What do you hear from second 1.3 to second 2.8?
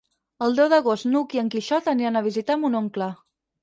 i en Quixot aniran a visitar